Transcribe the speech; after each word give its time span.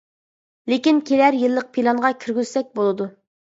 لېكىن 0.73 1.01
كېلەر 1.09 1.37
يىللىق 1.43 1.69
پىلانغا 1.77 2.13
كىرگۈزسەك 2.25 2.75
بولىدۇ. 2.83 3.11